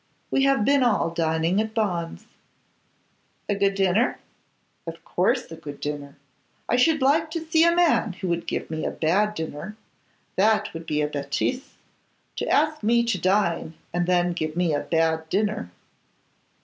We 0.31 0.45
have 0.45 0.65
been 0.65 0.81
all 0.81 1.11
dining 1.11 1.61
at 1.61 1.75
Bond's.' 1.75 2.25
'A 3.47 3.53
good 3.53 3.75
dinner?' 3.75 4.17
'Of 4.87 5.05
course 5.05 5.51
a 5.51 5.55
good 5.55 5.79
dinner. 5.79 6.15
I 6.67 6.75
should 6.75 7.03
like 7.03 7.29
to 7.29 7.45
see 7.47 7.63
a 7.65 7.75
man 7.75 8.13
who 8.13 8.27
would 8.29 8.47
give 8.47 8.71
me 8.71 8.83
a 8.83 8.89
bad 8.89 9.35
dinner: 9.35 9.77
that 10.37 10.73
would 10.73 10.87
be 10.87 11.03
a 11.03 11.07
bêtise, 11.07 11.73
to 12.37 12.47
ask 12.49 12.81
me 12.81 13.03
to 13.03 13.19
dine, 13.21 13.75
and 13.93 14.07
then 14.07 14.33
give 14.33 14.55
me 14.55 14.73
a 14.73 14.79
bad 14.79 15.29
dinner. 15.29 15.69